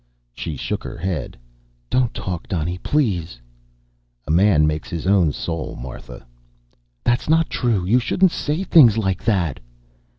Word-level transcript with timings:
She 0.33 0.55
shook 0.57 0.83
her 0.83 0.97
head. 0.97 1.37
"Don't 1.91 2.11
talk, 2.11 2.47
Donny, 2.47 2.79
please." 2.79 3.39
"A 4.25 4.31
man 4.31 4.65
makes 4.65 4.89
his 4.89 5.05
own 5.05 5.31
soul, 5.31 5.75
Martha." 5.79 6.25
"That's 7.03 7.29
not 7.29 7.51
true. 7.51 7.85
You 7.85 7.99
shouldn't 7.99 8.31
say 8.31 8.63
things 8.63 8.97
like 8.97 9.23
that." 9.25 9.59